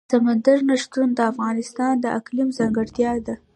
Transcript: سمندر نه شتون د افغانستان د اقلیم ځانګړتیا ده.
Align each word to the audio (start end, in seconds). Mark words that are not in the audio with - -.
سمندر 0.13 0.57
نه 0.69 0.75
شتون 0.83 1.09
د 1.15 1.19
افغانستان 1.31 1.93
د 1.99 2.05
اقلیم 2.19 2.49
ځانګړتیا 2.57 3.11
ده. 3.25 3.35